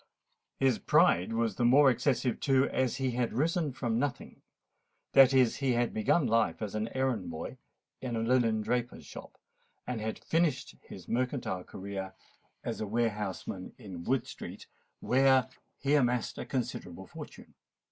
His 0.59 0.79
pride 0.79 1.31
was 1.31 1.57
the 1.57 1.63
more 1.63 1.91
excessive 1.91 2.39
too, 2.39 2.67
as 2.69 2.95
he 2.95 3.11
had 3.11 3.33
risen 3.33 3.71
from 3.71 3.99
nothing: 3.99 4.41
that 5.13 5.31
is, 5.31 5.57
he 5.57 5.73
had 5.73 5.93
begun 5.93 6.25
life 6.25 6.59
as 6.59 6.73
an 6.73 6.87
errand 6.95 7.29
boy 7.29 7.59
in 8.01 8.15
a 8.15 8.21
linen 8.21 8.61
draper's 8.63 9.05
shop, 9.05 9.37
and 9.85 10.01
had 10.01 10.17
finished 10.17 10.75
his 10.81 11.07
mercantile 11.07 11.63
career 11.65 12.15
as 12.63 12.81
a 12.81 12.87
warehouseman 12.87 13.73
in 13.77 14.03
Wood 14.03 14.25
Street, 14.25 14.65
where 15.01 15.47
he 15.77 15.93
amassed 15.93 16.39
a 16.39 16.47
considerable 16.47 17.05
fortune. 17.05 17.53